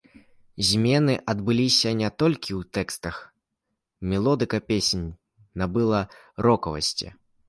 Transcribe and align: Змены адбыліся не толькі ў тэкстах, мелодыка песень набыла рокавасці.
Змены 0.67 1.13
адбыліся 1.33 1.89
не 1.99 2.07
толькі 2.21 2.51
ў 2.59 2.69
тэкстах, 2.77 3.15
мелодыка 4.13 4.57
песень 4.71 5.05
набыла 5.63 6.01
рокавасці. 6.47 7.07